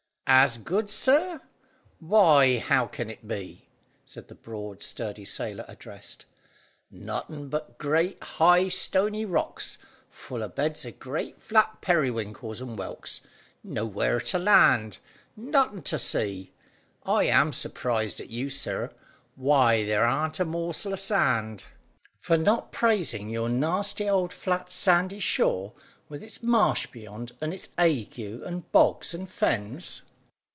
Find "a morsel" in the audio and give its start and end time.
20.39-20.93